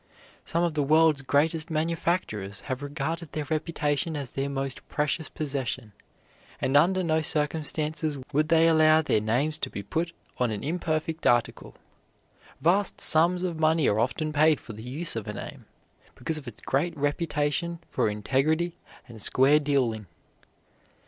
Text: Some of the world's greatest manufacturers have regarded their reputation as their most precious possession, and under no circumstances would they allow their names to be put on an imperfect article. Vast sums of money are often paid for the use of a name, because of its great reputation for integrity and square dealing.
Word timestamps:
Some 0.45 0.63
of 0.63 0.73
the 0.73 0.81
world's 0.81 1.21
greatest 1.21 1.69
manufacturers 1.69 2.61
have 2.61 2.81
regarded 2.81 3.33
their 3.33 3.43
reputation 3.43 4.17
as 4.17 4.31
their 4.31 4.49
most 4.49 4.89
precious 4.89 5.29
possession, 5.29 5.91
and 6.59 6.75
under 6.75 7.03
no 7.03 7.21
circumstances 7.21 8.17
would 8.33 8.49
they 8.49 8.67
allow 8.67 9.03
their 9.03 9.19
names 9.19 9.59
to 9.59 9.69
be 9.69 9.83
put 9.83 10.11
on 10.39 10.49
an 10.49 10.63
imperfect 10.63 11.27
article. 11.27 11.75
Vast 12.61 12.99
sums 12.99 13.43
of 13.43 13.59
money 13.59 13.87
are 13.87 13.99
often 13.99 14.33
paid 14.33 14.59
for 14.59 14.73
the 14.73 14.81
use 14.81 15.15
of 15.15 15.27
a 15.27 15.33
name, 15.33 15.65
because 16.15 16.39
of 16.39 16.47
its 16.47 16.61
great 16.61 16.97
reputation 16.97 17.77
for 17.91 18.09
integrity 18.09 18.73
and 19.07 19.21
square 19.21 19.59
dealing. 19.59 20.07